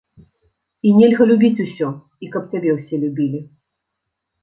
І 0.87 0.93
нельга 0.99 1.27
любіць 1.33 1.63
усё, 1.67 1.91
і 2.25 2.33
каб 2.35 2.51
цябе 2.57 2.69
ўсе 2.81 2.95
любілі. 3.07 3.47